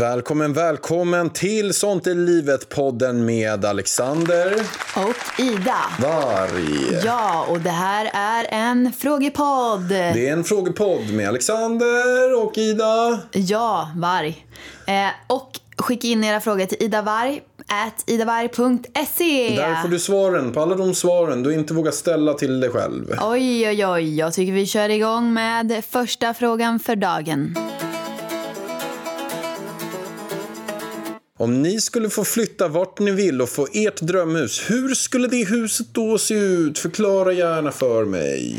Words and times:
Välkommen, 0.00 0.52
välkommen 0.52 1.30
till 1.30 1.74
Sånt 1.74 2.06
är 2.06 2.14
livet-podden 2.14 3.24
med 3.24 3.64
Alexander 3.64 4.52
Och 4.96 5.40
Ida. 5.40 5.76
Varg. 6.00 7.00
Ja, 7.04 7.46
och 7.48 7.60
det 7.60 7.70
här 7.70 8.10
är 8.14 8.46
en 8.50 8.92
frågepodd. 8.92 9.88
Det 9.88 10.28
är 10.28 10.32
en 10.32 10.44
frågepodd 10.44 11.10
med 11.12 11.28
Alexander 11.28 12.44
och 12.44 12.58
Ida. 12.58 13.18
Ja, 13.32 13.90
Varg. 13.96 14.46
Eh, 14.86 15.08
och 15.26 15.50
skicka 15.76 16.08
in 16.08 16.24
era 16.24 16.40
frågor 16.40 16.66
till 16.66 16.82
idavarg 16.82 17.42
at 17.66 18.04
idavarg.se. 18.06 19.56
Där 19.56 19.82
får 19.82 19.88
du 19.88 19.98
svaren 19.98 20.52
på 20.52 20.60
alla 20.60 20.74
de 20.74 20.94
svaren 20.94 21.42
du 21.42 21.54
inte 21.54 21.74
vågar 21.74 21.92
ställa 21.92 22.34
till 22.34 22.60
dig 22.60 22.70
själv. 22.70 23.14
Oj, 23.22 23.68
oj, 23.68 23.86
oj. 23.86 24.16
Jag 24.18 24.32
tycker 24.32 24.52
vi 24.52 24.66
kör 24.66 24.88
igång 24.88 25.32
med 25.32 25.84
första 25.90 26.34
frågan 26.34 26.80
för 26.80 26.96
dagen. 26.96 27.56
Om 31.40 31.62
ni 31.62 31.80
skulle 31.80 32.10
få 32.10 32.24
flytta 32.24 32.68
vart 32.68 32.98
ni 32.98 33.10
vill 33.10 33.42
och 33.42 33.48
få 33.48 33.68
ert 33.72 34.00
drömhus, 34.00 34.70
hur 34.70 34.94
skulle 34.94 35.28
det 35.28 35.44
huset 35.44 35.86
då 35.92 36.18
se 36.18 36.34
ut? 36.34 36.78
Förklara 36.78 37.32
gärna 37.32 37.72
för 37.72 38.04
mig. 38.04 38.56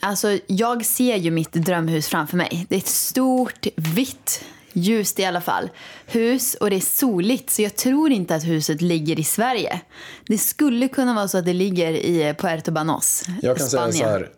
Alltså, 0.00 0.38
jag 0.46 0.86
ser 0.86 1.16
ju 1.16 1.30
mitt 1.30 1.52
drömhus 1.52 2.08
framför 2.08 2.36
mig. 2.36 2.66
Det 2.68 2.74
är 2.74 2.78
ett 2.78 2.86
stort, 2.86 3.66
vitt, 3.76 4.44
ljust 4.72 5.18
i 5.18 5.24
alla 5.24 5.40
fall, 5.40 5.70
hus 6.06 6.54
och 6.54 6.70
det 6.70 6.76
är 6.76 6.80
soligt 6.80 7.50
så 7.50 7.62
jag 7.62 7.76
tror 7.76 8.12
inte 8.12 8.34
att 8.34 8.44
huset 8.44 8.82
ligger 8.82 9.20
i 9.20 9.24
Sverige. 9.24 9.80
Det 10.26 10.38
skulle 10.38 10.88
kunna 10.88 11.14
vara 11.14 11.28
så 11.28 11.38
att 11.38 11.44
det 11.44 11.52
ligger 11.54 11.92
i 11.92 12.34
Puerto 12.38 12.70
Banos, 12.72 13.24
Jag 13.42 13.56
kan 13.56 13.68
säga 13.68 13.80
Spanien. 13.82 14.04
så 14.04 14.10
här. 14.10 14.28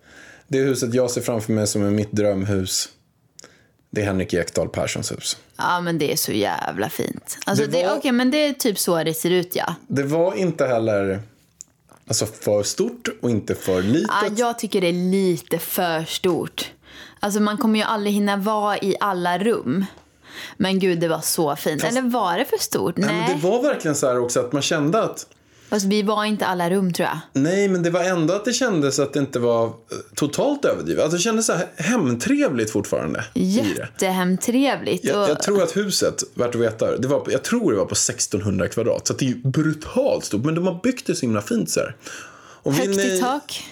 Det 0.48 0.58
huset 0.58 0.94
jag 0.94 1.10
ser 1.10 1.20
framför 1.20 1.52
mig 1.52 1.66
som 1.66 1.84
är 1.84 1.90
mitt 1.90 2.12
drömhus, 2.12 2.88
det 3.90 4.00
är 4.00 4.04
Henrik 4.04 4.34
Ekdahl 4.34 4.68
Perssons 4.68 5.12
hus. 5.12 5.36
Ja, 5.56 5.80
men 5.80 5.98
det 5.98 6.12
är 6.12 6.16
så 6.16 6.32
jävla 6.32 6.88
fint. 6.90 7.38
Alltså, 7.46 7.64
Det 7.66 7.70
det 7.70 7.86
var- 7.86 7.96
Okej, 7.96 8.12
men 8.12 8.30
det 8.30 8.36
är 8.46 8.52
typ 8.52 8.78
så 8.78 9.04
det 9.04 9.14
ser 9.14 9.30
ut, 9.30 9.56
ja. 9.56 9.74
Det 9.88 10.02
var 10.02 10.34
inte 10.34 10.66
heller 10.66 11.22
alltså, 12.08 12.26
för 12.26 12.62
stort 12.62 13.08
och 13.22 13.30
inte 13.30 13.54
för 13.54 13.82
litet. 13.82 14.10
ja. 14.22 14.28
Jag 14.36 14.58
tycker 14.58 14.80
det 14.80 14.86
är 14.88 15.10
lite 15.10 15.58
för 15.58 16.04
stort. 16.04 16.70
Alltså, 17.20 17.40
man 17.40 17.56
kommer 17.56 17.78
ju 17.78 17.84
aldrig 17.84 18.14
hinna 18.14 18.36
vara 18.36 18.78
i 18.78 18.96
alla 19.00 19.38
rum. 19.38 19.84
Men 20.56 20.78
gud, 20.78 21.00
det 21.00 21.08
var 21.08 21.20
så 21.20 21.56
fint. 21.56 21.84
Eller 21.84 22.02
var 22.02 22.38
det 22.38 22.44
för 22.44 22.58
stort? 22.58 22.96
Nej, 22.96 23.06
Nej. 23.12 23.16
men 23.28 23.36
det 23.40 23.46
var 23.48 23.62
verkligen 23.62 23.94
så 23.94 24.06
här 24.06 24.18
också 24.18 24.40
att 24.40 24.52
man 24.52 24.62
kände 24.62 25.02
att 25.02 25.26
Fast 25.70 25.86
vi 25.86 26.02
var 26.02 26.24
inte 26.24 26.46
alla 26.46 26.70
rum, 26.70 26.92
tror 26.92 27.08
jag. 27.08 27.18
Nej, 27.42 27.68
men 27.68 27.82
det 27.82 27.90
var 27.90 28.00
ändå 28.04 28.34
att 28.34 28.44
det 28.44 28.52
kändes 28.52 28.98
att 28.98 29.12
det 29.12 29.18
inte 29.20 29.38
var 29.38 29.64
eh, 29.66 29.70
totalt 30.14 30.64
överdrivet. 30.64 31.02
Alltså 31.02 31.16
det 31.16 31.22
kändes 31.22 31.46
så 31.46 31.52
här 31.52 31.66
hemtrevligt 31.76 32.70
fortfarande. 32.70 33.24
Jättehemtrevligt. 33.34 35.04
Jag, 35.04 35.22
och- 35.22 35.28
jag 35.30 35.42
tror 35.42 35.62
att 35.62 35.76
huset, 35.76 36.22
värt 36.34 36.54
att 36.54 36.60
veta, 36.60 36.96
det 36.96 37.08
var, 37.08 37.26
jag 37.30 37.42
tror 37.42 37.72
det 37.72 37.78
var 37.78 37.84
på 37.86 37.92
1600 37.94 38.68
kvadrat. 38.68 39.06
Så 39.06 39.12
det 39.14 39.24
är 39.24 39.28
ju 39.28 39.36
brutalt 39.36 40.24
stort. 40.24 40.44
Men 40.44 40.54
de 40.54 40.66
har 40.66 40.80
byggt 40.82 41.06
det 41.06 41.14
så 41.14 41.20
himla 41.20 41.42
fint 41.42 41.70
så 41.70 41.80
här. 41.80 41.96
Och 42.62 42.72
Högt 42.72 42.96
ni- 42.96 43.16
i 43.16 43.20
tak. 43.20 43.62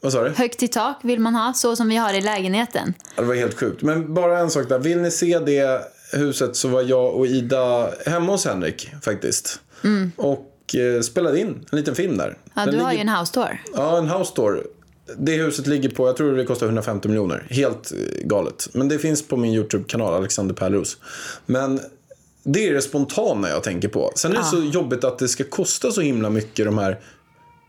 Vad 0.00 0.12
sa 0.12 0.22
du? 0.24 0.30
Högt 0.30 0.62
i 0.62 0.68
tak 0.68 0.98
vill 1.02 1.20
man 1.20 1.34
ha, 1.34 1.52
så 1.52 1.76
som 1.76 1.88
vi 1.88 1.96
har 1.96 2.14
i 2.14 2.20
lägenheten. 2.20 2.94
Ja, 3.16 3.22
Det 3.22 3.28
var 3.28 3.34
helt 3.34 3.58
sjukt. 3.58 3.82
Men 3.82 4.14
bara 4.14 4.38
en 4.38 4.50
sak 4.50 4.68
där. 4.68 4.78
Vill 4.78 4.98
ni 4.98 5.10
se 5.10 5.38
det 5.38 5.80
huset 6.12 6.56
så 6.56 6.68
var 6.68 6.82
jag 6.82 7.14
och 7.14 7.26
Ida 7.26 7.90
hemma 8.06 8.32
hos 8.32 8.44
Henrik 8.46 8.90
faktiskt. 9.02 9.60
Och 10.16 10.32
eh, 10.32 10.38
spelade 11.02 11.40
in 11.40 11.66
en 11.72 11.78
liten 11.78 11.94
film 11.94 12.16
där. 12.16 12.38
Ja, 12.54 12.64
Den 12.64 12.74
du 12.74 12.80
har 12.80 12.92
ju 12.92 12.98
ligger- 12.98 13.10
en 13.12 13.18
house 13.18 13.32
tour. 13.34 13.62
Ja, 13.74 13.98
en 13.98 14.08
house 14.08 14.34
tour. 14.34 14.66
Det 15.18 15.32
huset 15.32 15.66
ligger 15.66 15.88
på, 15.88 16.06
jag 16.06 16.16
tror 16.16 16.36
det 16.36 16.44
kostar 16.44 16.66
150 16.66 17.08
miljoner. 17.08 17.46
Helt 17.50 17.92
eh, 17.92 17.98
galet. 18.26 18.68
Men 18.72 18.88
det 18.88 18.98
finns 18.98 19.28
på 19.28 19.36
min 19.36 19.54
YouTube-kanal, 19.54 20.14
Alexander 20.14 20.54
Pärleros. 20.54 20.96
Men 21.46 21.80
det 22.44 22.68
är 22.68 22.72
det 22.74 22.82
spontana 22.82 23.48
jag 23.48 23.62
tänker 23.62 23.88
på. 23.88 24.12
Sen 24.16 24.32
är 24.32 24.36
det 24.36 24.44
så 24.44 24.62
jobbigt 24.62 25.04
att 25.04 25.18
det 25.18 25.28
ska 25.28 25.44
kosta 25.44 25.90
så 25.92 26.00
himla 26.00 26.30
mycket 26.30 26.64
de 26.66 26.78
här 26.78 27.00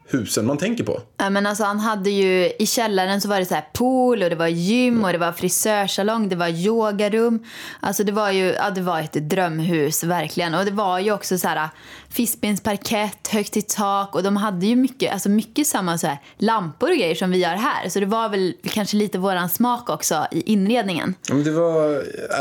husen 0.07 0.45
man 0.45 0.57
tänker 0.57 0.83
på. 0.83 1.01
Ja, 1.17 1.29
men 1.29 1.45
alltså, 1.45 1.63
han 1.63 1.79
hade 1.79 2.09
ju, 2.09 2.51
I 2.59 2.65
källaren 2.65 3.21
så 3.21 3.29
var 3.29 3.39
det 3.39 3.45
så 3.45 3.61
pool 3.73 4.23
och 4.23 4.29
det 4.29 4.35
var 4.35 4.47
gym 4.47 5.03
och 5.03 5.11
det 5.11 5.17
var 5.17 5.31
frisörsalong, 5.31 6.29
det 6.29 6.35
var 6.35 6.47
yogarum. 6.47 7.43
Alltså 7.79 8.03
det 8.03 8.11
var 8.11 8.31
ju 8.31 8.45
ja, 8.45 8.69
det 8.69 8.81
var 8.81 8.99
ett 8.99 9.13
drömhus 9.13 10.03
verkligen. 10.03 10.53
Och 10.53 10.65
det 10.65 10.71
var 10.71 10.99
ju 10.99 11.11
också 11.11 11.37
så 11.37 11.47
här 11.47 11.69
fiskbensparkett, 12.09 13.27
högt 13.27 13.57
i 13.57 13.61
tak 13.61 14.15
och 14.15 14.23
de 14.23 14.37
hade 14.37 14.65
ju 14.65 14.75
mycket, 14.75 15.13
alltså 15.13 15.29
mycket 15.29 15.67
samma 15.67 15.97
så 15.97 16.07
här, 16.07 16.17
lampor 16.37 16.89
och 16.91 16.97
grejer 16.97 17.15
som 17.15 17.31
vi 17.31 17.43
har 17.43 17.55
här. 17.55 17.89
Så 17.89 17.99
det 17.99 18.05
var 18.05 18.29
väl 18.29 18.53
kanske 18.63 18.97
lite 18.97 19.17
våran 19.17 19.49
smak 19.49 19.89
också 19.89 20.27
i 20.31 20.41
inredningen. 20.41 21.15
Ja, 21.27 21.33
Men 21.35 21.43
det, 21.43 21.51
var, 21.51 21.89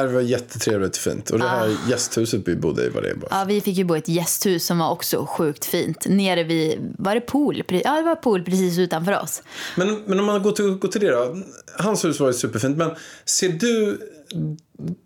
det 0.06 0.12
var 0.12 0.20
jättetrevligt 0.20 0.96
och 0.96 1.02
fint. 1.02 1.30
Och 1.30 1.38
det 1.38 1.48
här 1.48 1.76
gästhuset 1.88 2.48
vi 2.48 2.56
bodde 2.56 2.86
i 2.86 2.88
var 2.88 3.02
det 3.02 3.14
bara. 3.14 3.28
Ja, 3.30 3.44
vi 3.44 3.60
fick 3.60 3.76
ju 3.76 3.84
bo 3.84 3.96
i 3.96 3.98
ett 3.98 4.08
gästhus 4.08 4.66
som 4.66 4.78
var 4.78 4.90
också 4.90 5.26
sjukt 5.26 5.64
fint. 5.64 6.06
Nere 6.08 6.44
vid, 6.44 6.94
var 6.98 7.14
det 7.14 7.20
pool? 7.20 7.51
Pre- 7.54 7.80
Ja, 7.84 7.92
det 7.96 8.02
var 8.02 8.16
pool 8.16 8.44
precis 8.44 8.78
utanför 8.78 9.20
oss. 9.20 9.42
Men, 9.76 10.02
men 10.06 10.20
om 10.20 10.26
man 10.26 10.42
går 10.42 10.52
till, 10.52 10.70
går 10.70 10.88
till 10.88 11.00
det 11.00 11.10
då. 11.10 11.42
Hans 11.78 12.04
hus 12.04 12.20
var 12.20 12.26
ju 12.26 12.32
superfint. 12.34 12.76
Men 12.76 12.90
ser 13.24 13.48
du 13.48 14.00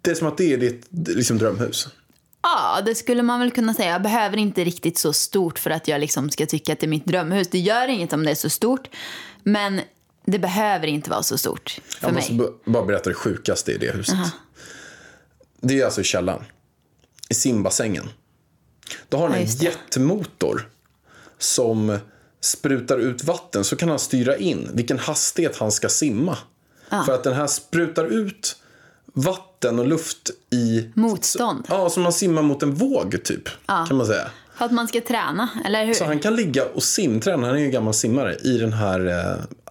det 0.02 0.14
som 0.14 0.28
att 0.28 0.38
det 0.38 0.52
är 0.52 0.58
ditt 0.58 0.86
liksom, 0.90 1.38
drömhus? 1.38 1.88
Ja, 2.42 2.80
det 2.86 2.94
skulle 2.94 3.22
man 3.22 3.40
väl 3.40 3.50
kunna 3.50 3.74
säga. 3.74 3.90
Jag 3.90 4.02
behöver 4.02 4.36
inte 4.36 4.64
riktigt 4.64 4.98
så 4.98 5.12
stort 5.12 5.58
för 5.58 5.70
att 5.70 5.88
jag 5.88 6.00
liksom 6.00 6.30
ska 6.30 6.46
tycka 6.46 6.72
att 6.72 6.80
det 6.80 6.86
är 6.86 6.88
mitt 6.88 7.06
drömhus. 7.06 7.48
Det 7.48 7.58
gör 7.58 7.88
inget 7.88 8.12
om 8.12 8.24
det 8.24 8.30
är 8.30 8.34
så 8.34 8.50
stort. 8.50 8.88
Men 9.42 9.80
det 10.24 10.38
behöver 10.38 10.86
inte 10.86 11.10
vara 11.10 11.22
så 11.22 11.38
stort 11.38 11.78
för 11.88 12.06
Jag 12.06 12.14
måste 12.14 12.32
mig. 12.34 12.46
bara 12.64 12.84
berätta 12.84 13.08
det 13.10 13.14
sjukaste 13.14 13.72
i 13.72 13.78
det 13.78 13.90
huset. 13.96 14.16
Det 15.60 15.80
är 15.80 15.84
alltså 15.84 16.00
i 16.00 16.04
källaren. 16.04 16.44
I 17.28 17.34
simbassängen. 17.34 18.08
Då 19.08 19.16
har 19.16 19.28
han 19.28 19.36
Ja, 19.38 19.42
en 19.44 19.46
jättemotor 19.50 20.68
som 21.38 21.98
sprutar 22.40 22.98
ut 22.98 23.24
vatten. 23.24 23.64
Så 23.64 23.76
kan 23.76 23.88
han 23.88 23.98
styra 23.98 24.36
in 24.36 24.70
vilken 24.72 24.98
hastighet 24.98 25.58
han 25.58 25.72
ska 25.72 25.88
simma. 25.88 26.38
För 27.06 27.12
att 27.12 27.24
den 27.24 27.34
här 27.34 27.46
sprutar 27.46 28.04
ut 28.04 28.56
vatten 29.12 29.78
och 29.78 29.86
luft 29.86 30.30
i... 30.50 30.90
Motstånd. 30.94 31.66
Ja, 31.68 31.90
som 31.90 32.02
man 32.02 32.12
simmar 32.12 32.42
mot 32.42 32.62
en 32.62 32.74
våg 32.74 33.24
typ. 33.24 33.48
Kan 33.66 33.96
man 33.96 34.06
säga. 34.06 34.30
För 34.54 34.64
att 34.64 34.72
man 34.72 34.88
ska 34.88 35.00
träna, 35.00 35.48
eller 35.64 35.86
hur? 35.86 35.94
Så 35.94 36.04
han 36.04 36.18
kan 36.18 36.36
ligga 36.36 36.64
och 36.64 36.82
simträna, 36.82 37.46
han 37.46 37.56
är 37.56 37.60
ju 37.60 37.70
gammal 37.70 37.94
simmare, 37.94 38.34
i 38.34 38.58
den 38.58 38.72
här 38.72 39.06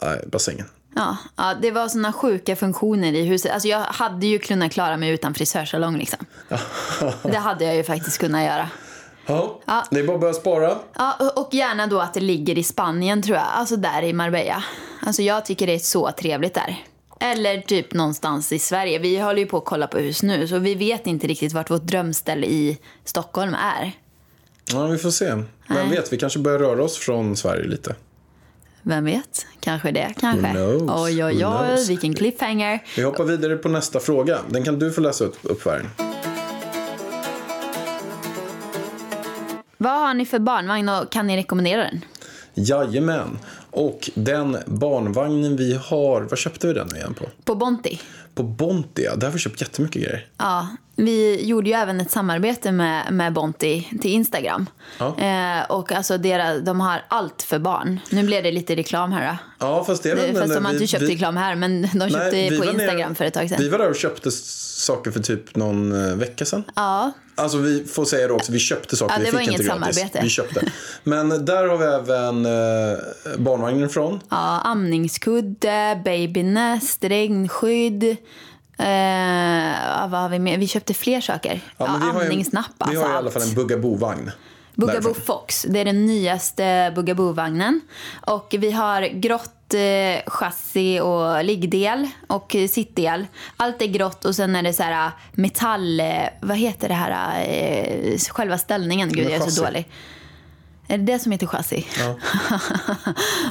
eh, 0.02 0.10
bassängen. 0.28 0.66
Ja, 0.96 1.18
ja, 1.36 1.54
det 1.62 1.72
var 1.72 1.88
såna 1.88 2.14
sjuka 2.14 2.56
funktioner 2.56 3.14
i 3.14 3.24
huset. 3.24 3.52
Alltså 3.52 3.68
jag 3.68 3.80
hade 3.80 4.28
ju 4.28 4.40
kunnat 4.40 4.72
klara 4.72 4.98
mig 4.98 5.10
utan 5.10 5.34
frisörsalong 5.34 5.98
liksom. 5.98 6.26
Det 7.24 7.38
hade 7.38 7.66
jag 7.66 7.76
ju 7.76 7.84
faktiskt 7.84 8.18
kunnat 8.18 8.44
göra. 8.44 8.70
Ja, 9.26 9.60
Ja. 9.66 9.86
det 9.92 10.00
är 10.00 10.04
bara 10.04 10.16
att 10.16 10.22
börja 10.22 10.34
spara. 10.34 10.78
Ja, 10.96 11.32
och- 11.36 11.54
gärna 11.54 11.88
då 11.88 12.00
att 12.00 12.14
det 12.14 12.20
ligger 12.20 12.58
i 12.58 12.64
Spanien 12.64 13.22
tror 13.22 13.38
jag. 13.38 13.46
Alltså 13.54 13.76
där 13.76 14.02
i 14.04 14.14
Marbella. 14.14 14.64
Alltså 15.06 15.22
jag 15.22 15.46
tycker 15.46 15.68
det 15.68 15.74
är 15.74 15.80
så 15.80 16.12
trevligt 16.12 16.54
där. 16.54 16.84
Eller 17.20 17.62
typ 17.62 17.94
någonstans 17.94 18.52
i 18.52 18.60
Sverige. 18.60 19.00
Vi 19.00 19.20
håller 19.20 19.40
ju 19.40 19.46
på 19.46 19.58
att 19.58 19.66
kolla 19.66 19.88
på 19.88 19.98
hus 19.98 20.24
nu 20.24 20.48
så 20.48 20.58
vi 20.60 20.76
vet 20.76 21.08
inte 21.08 21.28
riktigt 21.28 21.54
vart 21.54 21.70
vårt 21.72 21.84
drömställe 21.84 22.48
i 22.48 22.78
Stockholm 23.06 23.54
är. 23.54 23.92
Ja, 24.74 24.86
vi 24.88 24.98
får 24.98 25.12
se. 25.12 25.44
Vem 25.70 25.90
vet, 25.90 26.14
vi 26.14 26.18
kanske 26.18 26.40
börjar 26.40 26.60
röra 26.60 26.84
oss 26.84 26.98
från 26.98 27.36
Sverige 27.38 27.68
lite. 27.68 27.96
Vem 28.82 29.06
vet? 29.06 29.46
Kanske 29.60 29.92
det, 29.92 30.14
kanske. 30.20 30.48
Who 30.54 30.80
knows? 30.80 30.92
Oj, 31.06 31.24
oj, 31.24 31.46
oj, 31.46 31.86
vilken 31.88 32.14
cliffhanger. 32.16 32.84
Vi 32.96 33.02
hoppar 33.04 33.24
vidare 33.24 33.56
på 33.58 33.70
nästa 33.70 34.00
fråga. 34.00 34.40
Den 34.50 34.64
kan 34.64 34.80
du 34.80 34.92
få 34.92 35.02
läsa 35.02 35.24
upp, 35.24 35.38
upp. 35.44 35.68
Vad 39.78 40.00
har 40.00 40.14
ni 40.14 40.26
för 40.26 40.40
barnvagn 40.40 40.90
och 40.90 41.12
kan 41.12 41.28
ni 41.28 41.38
rekommendera 41.38 41.82
den? 41.84 42.02
Jajamän. 42.54 43.40
Och 43.72 44.10
den 44.14 44.58
barnvagnen 44.66 45.56
vi 45.56 45.74
har, 45.74 46.22
vad 46.22 46.38
köpte 46.40 46.68
vi 46.68 46.74
den 46.74 46.96
igen 46.96 47.14
på? 47.14 47.26
På 47.44 47.56
Bonti. 47.56 48.00
På 48.36 48.44
Bontia. 48.44 49.16
Där 49.16 49.28
har 49.28 49.34
vi 49.34 49.40
köpt 49.40 49.62
jättemycket 49.62 50.02
grejer. 50.02 50.26
Ja, 50.38 50.68
vi 50.96 51.46
gjorde 51.46 51.70
ju 51.70 51.76
även 51.76 52.02
ett 52.02 52.12
samarbete 52.12 52.72
med, 52.72 53.14
med 53.14 53.34
Bonti 53.34 53.88
till 54.02 54.12
Instagram. 54.12 54.66
Ja. 55.00 55.18
Eh, 55.20 55.72
och 55.72 55.92
alltså 55.92 56.18
deras, 56.18 56.62
de 56.62 56.80
har 56.80 57.02
allt 57.08 57.42
för 57.44 57.60
barn. 57.60 58.00
Nu 58.10 58.24
blev 58.24 58.44
det 58.44 58.52
lite 58.52 58.76
reklam 58.76 59.12
här 59.12 59.38
Ja, 59.60 59.84
fast 59.84 60.04
det 60.04 60.12
är 60.12 60.16
väl... 60.16 60.26
Fast 60.36 60.48
men 60.48 60.56
de 60.56 60.66
har 60.66 60.74
inte 60.74 60.88
köpt 60.88 61.04
vi- 61.04 61.14
reklam 61.14 61.38
här, 61.38 61.56
men 61.56 61.82
de 61.82 62.10
köpte 62.10 62.18
Nej, 62.32 62.50
vi 62.50 62.58
på 62.60 62.66
var 62.66 62.74
nere- 62.74 62.82
Instagram 62.82 63.16
för 63.16 63.26
ett 63.26 63.34
tag 63.34 63.50
sedan. 63.50 63.58
Vi 63.62 63.70
var 63.70 63.78
där 63.78 63.90
och 63.90 63.96
köpte 63.96 64.32
saker 64.32 65.12
för 65.12 65.20
typ 65.20 65.56
någon 65.56 66.10
eh, 66.10 66.16
vecka 66.16 66.46
sedan. 66.46 66.64
Ja, 66.76 67.12
Alltså 67.38 67.58
vi 67.58 67.84
får 67.86 68.06
säga 68.06 68.28
det 68.28 68.34
också, 68.34 68.52
vi 68.52 68.60
köpte 68.60 68.96
saker, 68.96 69.14
Ja, 69.14 69.20
det 69.20 69.26
vi 69.26 69.32
var 69.32 69.40
fick 69.40 69.48
inte 69.52 69.64
gratis. 69.64 69.96
samarbete. 69.96 70.20
Vi 70.24 70.30
köpte. 70.30 70.72
Men 71.04 71.46
där 71.46 71.68
har 71.68 71.78
vi 71.78 71.86
även 71.86 72.46
eh, 72.46 73.38
barnvagnen 73.38 73.90
ifrån. 73.90 74.20
ja, 74.30 74.62
amningskudde, 74.62 76.02
babynest, 76.06 77.04
regnskydd. 77.04 78.16
Eh, 78.78 80.10
vad 80.10 80.22
har 80.22 80.30
vi 80.30 80.40
mer? 80.40 80.58
Vi 80.58 80.68
köpte 80.68 80.94
fler 80.94 81.22
saker. 81.22 81.62
Ja, 81.78 81.86
men 81.88 82.02
vi 82.02 82.06
har 82.08 82.24
ju- 82.24 82.30
Vi 82.78 82.84
alltså 82.84 83.04
har 83.04 83.14
i 83.14 83.18
alla 83.18 83.32
fall 83.32 83.42
en 83.42 83.54
Bugaboo-vagn. 83.56 84.32
Bugaboo 84.76 85.02
därifrån. 85.02 85.26
Fox, 85.26 85.66
det 85.70 85.80
är 85.80 85.86
den 85.86 86.06
nyaste 86.06 86.92
Bugaboo-vagnen. 86.96 87.82
Och 88.28 88.56
vi 88.60 88.72
har 88.72 89.02
grått 89.02 89.74
eh, 89.74 90.32
chassi 90.32 91.00
och 91.00 91.44
liggdel 91.44 92.08
och 92.28 92.56
eh, 92.56 92.68
sittdel. 92.68 93.28
Allt 93.58 93.82
är 93.82 93.86
grått 93.88 94.26
och 94.26 94.36
sen 94.36 94.56
är 94.56 94.64
det 94.64 94.74
så 94.74 94.84
här 94.84 95.12
metall... 95.32 96.00
Eh, 96.00 96.06
vad 96.42 96.58
heter 96.58 96.88
det 96.88 96.94
här? 96.94 97.44
Eh, 97.48 98.18
själva 98.18 98.58
ställningen. 98.58 99.10
Gud, 99.10 99.26
jag 99.26 99.34
är 99.34 99.40
så 99.40 99.64
dålig. 99.64 99.88
Är 100.88 100.98
det 100.98 101.04
det 101.04 101.20
som 101.20 101.32
heter 101.32 101.48
chassi? 101.48 101.88
Ja. 102.00 102.16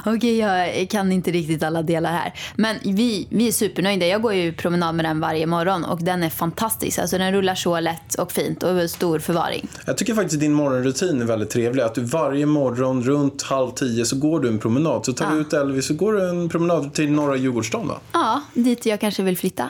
Okej, 0.15 0.37
jag 0.37 0.89
kan 0.89 1.11
inte 1.11 1.31
riktigt 1.31 1.63
alla 1.63 1.81
delar 1.81 2.11
här. 2.11 2.33
Men 2.55 2.75
vi, 2.83 3.27
vi 3.29 3.47
är 3.47 3.51
supernöjda. 3.51 4.05
Jag 4.05 4.21
går 4.21 4.33
ju 4.33 4.53
promenad 4.53 4.95
med 4.95 5.05
den 5.05 5.19
varje 5.19 5.45
morgon 5.45 5.85
och 5.85 6.03
den 6.03 6.23
är 6.23 6.29
fantastisk. 6.29 6.99
Alltså 6.99 7.17
den 7.17 7.31
rullar 7.31 7.55
så 7.55 7.79
lätt 7.79 8.15
och 8.15 8.31
fint 8.31 8.63
och 8.63 8.89
stor 8.89 9.19
förvaring. 9.19 9.67
Jag 9.85 9.97
tycker 9.97 10.15
faktiskt 10.15 10.39
din 10.39 10.53
morgonrutin 10.53 11.21
är 11.21 11.25
väldigt 11.25 11.49
trevlig. 11.49 11.83
Att 11.83 11.95
du 11.95 12.01
varje 12.01 12.45
morgon 12.45 13.03
runt 13.03 13.41
halv 13.41 13.71
tio 13.71 14.05
så 14.05 14.15
går 14.15 14.39
du 14.39 14.47
en 14.47 14.59
promenad. 14.59 15.05
Så 15.05 15.13
tar 15.13 15.31
du 15.31 15.37
ut 15.41 15.53
Elvis 15.53 15.87
så 15.87 15.93
går 15.93 16.13
du 16.13 16.29
en 16.29 16.49
promenad 16.49 16.93
till 16.93 17.11
norra 17.11 17.35
Djurgårdsstaden 17.35 17.87
va? 17.87 17.97
Ja, 18.11 18.41
dit 18.53 18.85
jag 18.85 18.99
kanske 18.99 19.23
vill 19.23 19.37
flytta. 19.37 19.69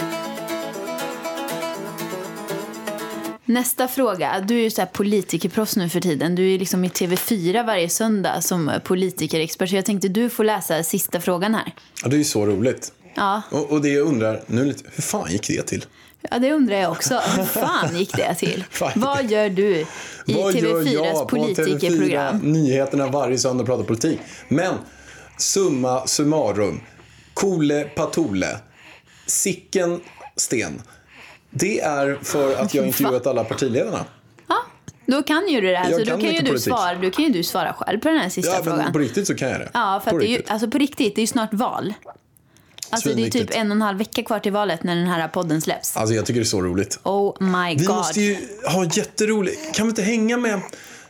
Nästa 3.51 3.87
fråga. 3.87 4.39
Du 4.47 4.59
är 4.59 4.63
ju 4.63 4.71
så 4.71 4.81
här 4.81 4.87
politikerproffs 4.87 5.75
nu 5.75 5.89
för 5.89 5.99
tiden. 6.01 6.35
Du 6.35 6.53
är 6.53 6.59
liksom 6.59 6.85
i 6.85 6.87
TV4 6.87 7.65
varje 7.65 7.89
söndag 7.89 8.41
som 8.41 8.71
politikerexpert. 8.83 9.69
Så 9.69 9.75
jag 9.75 9.85
tänkte 9.85 10.07
du 10.07 10.29
får 10.29 10.43
läsa 10.43 10.83
sista 10.83 11.21
frågan 11.21 11.55
här. 11.55 11.73
Ja, 12.03 12.09
det 12.09 12.15
är 12.15 12.17
ju 12.17 12.23
så 12.23 12.45
roligt. 12.45 12.93
Ja, 13.15 13.41
Och, 13.51 13.71
och 13.71 13.81
det 13.81 13.89
jag 13.89 14.07
undrar, 14.07 14.43
nu 14.47 14.65
lite, 14.65 14.83
hur 14.95 15.03
fan 15.03 15.31
gick 15.31 15.47
det 15.47 15.61
till? 15.63 15.85
ja 16.29 16.39
det 16.39 16.51
undrar 16.51 16.75
jag 16.77 16.91
också. 16.91 17.21
Hur 17.37 17.43
fan 17.43 17.97
gick 17.97 18.15
det 18.15 18.35
till? 18.35 18.63
Vad 18.95 19.25
gör 19.31 19.49
du 19.49 19.75
i 19.75 19.85
Vad 20.25 20.55
gör 20.55 20.83
TV4s 20.83 20.93
jag 20.93 21.13
på 21.13 21.25
politikerprogram? 21.27 22.41
TV4 22.41 22.43
Nyheterna 22.43 23.07
varje 23.07 23.37
söndag 23.37 23.63
pratar 23.65 23.83
politik. 23.83 24.19
Men 24.47 24.73
summa 25.37 26.07
summarum. 26.07 26.81
Kole 27.33 27.83
Patole. 27.83 28.59
Sicken 29.25 29.99
Sten. 30.35 30.81
Det 31.51 31.79
är 31.79 32.17
för 32.23 32.55
att 32.55 32.73
jag 32.73 32.85
intervjuat 32.87 33.27
alla 33.27 33.43
partiledarna. 33.43 34.05
Ja, 34.47 34.55
då 35.05 35.23
kan 35.23 35.47
ju 35.47 35.61
du 35.61 35.67
det 35.67 35.77
här. 35.77 35.91
Jag 35.91 35.99
Så 35.99 36.05
då 36.05 36.11
kan 36.17 36.21
ju, 36.21 36.39
du 36.39 36.45
politik. 36.45 36.63
svara, 36.63 36.95
då 36.95 37.09
kan 37.11 37.25
ju 37.25 37.31
du 37.31 37.43
svara 37.43 37.73
själv 37.73 37.99
på 37.99 38.07
den 38.07 38.17
här 38.17 38.29
sista 38.29 38.51
Ja, 38.55 38.63
frågan. 38.63 38.91
på 38.93 38.99
riktigt 38.99 39.27
så 39.27 39.35
kan 39.35 39.49
jag 39.49 39.59
det. 39.59 39.69
Ja, 39.73 40.01
för 40.03 40.09
på 40.11 40.15
att 40.15 40.21
det 40.21 40.27
är 40.27 40.29
ju, 40.29 40.35
riktigt. 40.37 40.51
alltså 40.51 40.69
på 40.69 40.77
riktigt, 40.77 41.15
det 41.15 41.19
är 41.19 41.23
ju 41.23 41.27
snart 41.27 41.53
val. 41.53 41.93
Alltså 42.89 43.09
det 43.13 43.25
är 43.25 43.29
typ 43.29 43.55
en 43.55 43.71
och 43.71 43.75
en 43.75 43.81
halv 43.81 43.97
vecka 43.97 44.23
kvar 44.23 44.39
till 44.39 44.51
valet 44.51 44.83
när 44.83 44.95
den 44.95 45.07
här 45.07 45.27
podden 45.27 45.61
släpps. 45.61 45.97
Alltså 45.97 46.15
jag 46.15 46.25
tycker 46.25 46.39
det 46.39 46.43
är 46.43 46.45
så 46.45 46.61
roligt. 46.61 46.99
Oh 47.03 47.43
my 47.43 47.75
Vi 47.75 47.85
god. 47.85 47.95
måste 47.95 48.21
ju 48.21 48.37
ha 48.67 48.85
jätteroligt. 48.85 49.75
Kan 49.75 49.85
vi 49.85 49.89
inte 49.89 50.01
hänga 50.01 50.37
med... 50.37 50.61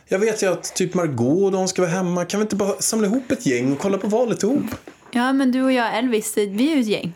Jag 0.08 0.18
vet 0.18 0.42
ju 0.42 0.52
att 0.52 0.74
typ 0.74 0.94
Margot 0.94 1.42
och 1.44 1.52
de 1.52 1.68
ska 1.68 1.82
vara 1.82 1.92
hemma. 1.92 2.24
Kan 2.24 2.40
vi 2.40 2.42
inte 2.42 2.56
bara 2.56 2.74
samla 2.82 3.06
ihop 3.06 3.30
ett 3.32 3.46
gäng 3.46 3.72
och 3.72 3.78
kolla 3.78 3.98
på 3.98 4.06
valet 4.06 4.42
ihop? 4.42 4.64
Ja, 5.10 5.32
men 5.32 5.52
du 5.52 5.62
och 5.62 5.72
jag 5.72 5.98
Elvis, 5.98 6.36
vi 6.36 6.72
är 6.72 6.74
ju 6.76 6.80
ett 6.80 6.86
gäng. 6.86 7.12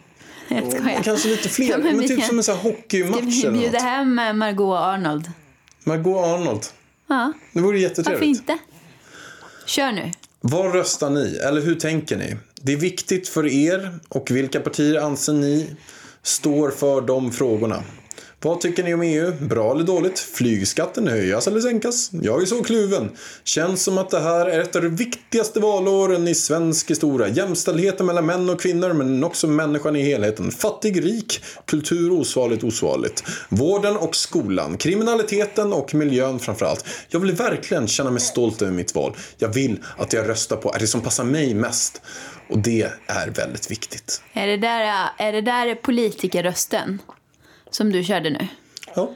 Jag 0.48 0.72
skojar. 0.72 1.02
Kanske 1.02 1.28
lite 1.28 1.48
fler. 1.48 1.66
Ja, 1.70 1.78
men 1.78 1.98
vi 1.98 2.08
typ 2.08 2.18
kan- 2.18 2.28
som 2.28 2.38
en 2.38 2.44
sån 2.44 2.54
här 2.54 2.60
Ska 2.62 2.68
hockeymatch 2.70 3.22
vi 3.22 3.42
eller 3.46 3.58
bjuda 3.58 3.78
hem 3.78 4.18
eh, 4.18 4.32
Margot 4.32 4.78
Arnold? 4.78 5.30
Margot 5.84 6.24
Arnold. 6.24 6.66
Ja, 7.06 7.32
Det 7.52 7.60
vore 7.60 7.66
varför 7.72 7.82
jättetrevligt. 7.82 8.22
inte? 8.40 8.58
Kör 9.66 9.92
nu. 9.92 10.12
Vad 10.40 10.74
röstar 10.74 11.10
ni? 11.10 11.36
Eller 11.36 11.60
hur 11.60 11.74
tänker 11.74 12.16
ni? 12.16 12.36
Det 12.62 12.72
är 12.72 12.76
viktigt 12.76 13.28
för 13.28 13.46
er 13.46 13.98
och 14.08 14.30
vilka 14.30 14.60
partier 14.60 15.00
anser 15.00 15.32
ni 15.32 15.70
står 16.22 16.70
för 16.70 17.00
de 17.00 17.32
frågorna? 17.32 17.82
Vad 18.42 18.60
tycker 18.60 18.82
ni 18.84 18.94
om 18.94 19.02
EU? 19.02 19.32
Bra 19.40 19.72
eller 19.72 19.84
dåligt? 19.84 20.18
Flygskatten 20.18 21.08
höjas 21.08 21.46
eller 21.46 21.60
sänkas? 21.60 22.10
Jag 22.12 22.42
är 22.42 22.46
så 22.46 22.64
kluven. 22.64 23.10
Känns 23.44 23.82
som 23.82 23.98
att 23.98 24.10
det 24.10 24.20
här 24.20 24.46
är 24.46 24.60
ett 24.60 24.76
av 24.76 24.82
de 24.82 24.96
viktigaste 24.96 25.60
valåren 25.60 26.28
i 26.28 26.34
svensk 26.34 26.90
historia. 26.90 27.28
Jämställdheten 27.28 28.06
mellan 28.06 28.26
män 28.26 28.50
och 28.50 28.60
kvinnor 28.60 28.92
men 28.92 29.24
också 29.24 29.46
människan 29.46 29.96
i 29.96 30.02
helheten. 30.02 30.50
Fattig, 30.50 31.04
rik, 31.04 31.44
kultur 31.64 32.12
osvarligt, 32.12 32.64
osvarligt. 32.64 33.24
Vården 33.48 33.96
och 33.96 34.16
skolan, 34.16 34.76
kriminaliteten 34.76 35.72
och 35.72 35.94
miljön 35.94 36.38
framförallt. 36.38 36.84
Jag 37.08 37.20
vill 37.20 37.32
verkligen 37.32 37.88
känna 37.88 38.10
mig 38.10 38.20
stolt 38.20 38.62
över 38.62 38.72
mitt 38.72 38.94
val. 38.94 39.16
Jag 39.38 39.48
vill 39.48 39.78
att 39.96 40.12
jag 40.12 40.28
röstar 40.28 40.56
på 40.56 40.74
är 40.74 40.78
det 40.78 40.86
som 40.86 41.00
passar 41.00 41.24
mig 41.24 41.54
mest. 41.54 42.02
Och 42.50 42.58
det 42.58 42.90
är 43.06 43.30
väldigt 43.30 43.70
viktigt. 43.70 44.22
Är 44.32 44.46
det 44.46 44.56
där, 44.56 45.08
är 45.18 45.32
det 45.32 45.40
där 45.40 45.74
politikerrösten 45.74 46.98
som 47.70 47.92
du 47.92 48.04
körde 48.04 48.30
nu? 48.30 48.48
Ja, 48.94 49.10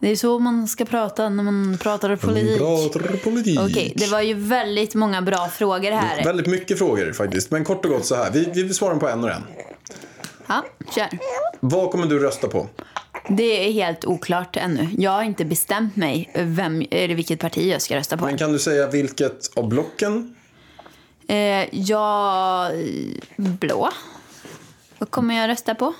Det 0.00 0.08
är 0.10 0.16
så 0.16 0.38
man 0.38 0.68
ska 0.68 0.84
prata 0.84 1.28
när 1.28 1.42
man 1.42 1.78
pratar 1.82 2.16
politik. 2.16 2.58
pratar 2.58 3.16
politik. 3.24 3.60
Okej, 3.60 3.92
det 3.96 4.06
var 4.06 4.20
ju 4.20 4.34
väldigt 4.34 4.94
många 4.94 5.22
bra 5.22 5.48
frågor 5.48 5.90
här. 5.90 6.24
Väldigt 6.24 6.46
mycket 6.46 6.78
frågor 6.78 7.12
faktiskt. 7.12 7.50
Men 7.50 7.64
kort 7.64 7.84
och 7.84 7.90
gott 7.90 8.06
så 8.06 8.14
här. 8.14 8.30
Vi, 8.30 8.50
vi 8.54 8.64
besvarar 8.64 8.90
dem 8.90 9.00
på 9.00 9.08
en 9.08 9.24
och 9.24 9.30
en. 9.30 9.42
Ja, 10.46 10.64
kör. 10.94 11.08
Vad 11.60 11.90
kommer 11.90 12.06
du 12.06 12.18
rösta 12.18 12.48
på? 12.48 12.68
Det 13.28 13.68
är 13.68 13.72
helt 13.72 14.04
oklart 14.04 14.56
ännu. 14.56 14.88
Jag 14.98 15.10
har 15.10 15.22
inte 15.22 15.44
bestämt 15.44 15.96
mig 15.96 16.30
vem, 16.34 16.82
eller 16.90 17.14
vilket 17.14 17.40
parti 17.40 17.72
jag 17.72 17.82
ska 17.82 17.96
rösta 17.96 18.16
på. 18.16 18.24
Men 18.24 18.38
kan 18.38 18.52
du 18.52 18.58
säga 18.58 18.86
vilket 18.86 19.50
av 19.56 19.68
blocken? 19.68 20.34
Eh, 21.28 21.36
jag... 21.80 22.72
Blå. 23.36 23.90
Vad 24.98 25.10
kommer 25.10 25.34
jag 25.40 25.48
rösta 25.48 25.74
på? 25.74 25.94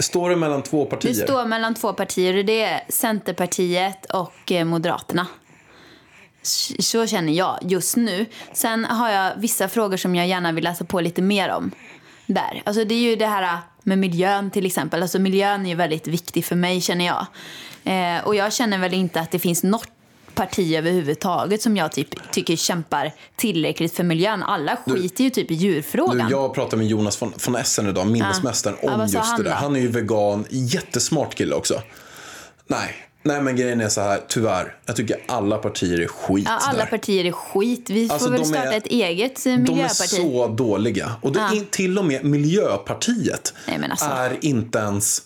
Står 0.00 0.30
det 0.30 0.36
mellan 0.36 0.62
två 0.62 0.84
Det 0.84 0.90
partier? 0.90 1.14
står 1.14 1.44
mellan 1.44 1.74
två 1.74 1.92
partier 1.92 2.36
och 2.38 2.44
det 2.44 2.62
är 2.62 2.80
Centerpartiet 2.88 4.04
och 4.12 4.52
eh, 4.52 4.64
Moderaterna. 4.64 5.26
Så 6.78 7.06
känner 7.06 7.32
jag 7.32 7.58
just 7.62 7.96
nu. 7.96 8.26
Sen 8.52 8.84
har 8.84 9.10
jag 9.10 9.32
vissa 9.36 9.68
frågor 9.68 9.96
som 9.96 10.14
jag 10.14 10.26
gärna 10.26 10.52
vill 10.52 10.64
läsa 10.64 10.84
på 10.84 11.00
lite 11.00 11.22
mer 11.22 11.48
om. 11.50 11.70
Där. 12.26 12.62
Alltså 12.64 12.84
det 12.84 12.94
är 12.94 12.98
ju 13.10 13.16
det 13.16 13.26
här 13.26 13.58
med 13.82 13.98
miljön 13.98 14.50
till 14.50 14.66
exempel. 14.66 15.02
Alltså 15.02 15.18
miljön 15.18 15.66
är 15.66 15.70
ju 15.70 15.74
väldigt 15.74 16.06
viktig 16.06 16.44
för 16.44 16.56
mig 16.56 16.80
känner 16.80 17.06
jag. 17.06 17.26
Eh, 17.84 18.24
och 18.26 18.34
jag 18.34 18.52
känner 18.52 18.78
väl 18.78 18.94
inte 18.94 19.20
att 19.20 19.30
det 19.30 19.38
finns 19.38 19.62
något 19.62 19.88
parti 20.38 20.74
överhuvudtaget 20.76 21.62
som 21.62 21.76
jag 21.76 21.92
typ 21.92 22.08
tycker 22.32 22.56
kämpar 22.56 23.12
tillräckligt 23.36 23.94
för 23.94 24.04
miljön. 24.04 24.42
Alla 24.42 24.76
skiter 24.86 25.24
ju 25.24 25.30
typ 25.30 25.50
i 25.50 25.54
Du, 25.54 25.60
djurfrågan. 25.64 26.28
jag 26.30 26.54
pratade 26.54 26.76
med 26.76 26.86
Jonas 26.86 27.22
von, 27.22 27.32
von 27.46 27.56
Essen 27.56 27.86
idag, 27.88 28.06
minnesmästaren, 28.06 28.76
Ja, 28.82 28.94
om 29.02 29.08
sa 29.08 29.18
just 29.18 29.36
det 29.36 29.42
där. 29.42 29.50
Han 29.54 29.76
är 29.76 29.80
ju 29.80 29.88
vegan, 29.88 30.44
jättesmart 30.50 31.34
kille 31.34 31.54
också. 31.54 31.82
Nej, 32.66 32.94
nej 33.22 33.42
men 33.42 33.56
grejen 33.56 33.80
är 33.80 33.88
så 33.88 34.00
här, 34.00 34.20
tyvärr. 34.28 34.76
Jag 34.86 34.96
tycker 34.96 35.16
alla 35.26 35.58
partier 35.58 36.00
är 36.00 36.06
skit 36.06 36.44
Ja, 36.48 36.58
alla 36.62 36.78
där. 36.78 36.86
partier 36.86 37.24
är 37.24 37.32
skit. 37.32 37.90
Vi 37.90 38.10
Alltså, 38.10 38.26
får 38.26 38.32
väl 38.32 38.40
de 38.42 38.48
är- 38.48 38.52
starta 38.60 38.76
ett 38.76 38.86
eget 38.86 39.46
eh, 39.46 39.52
De 39.52 39.52
är 39.52 39.58
miljöparti. 39.58 40.06
så 40.08 40.46
dåliga. 40.48 41.12
Och 41.22 41.32
det 41.32 41.38
Ja. 41.40 41.56
är 41.60 41.64
till 41.70 41.98
och 41.98 42.04
med 42.04 42.24
Miljöpartiet 42.24 43.54
Nej, 43.66 43.78
alltså. 43.90 44.06
är 44.06 44.38
inte 44.40 44.78
ens 44.78 45.22